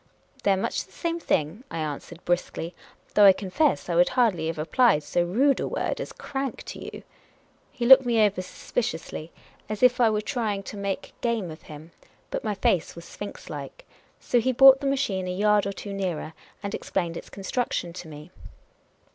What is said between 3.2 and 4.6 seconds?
I confess I would hardly have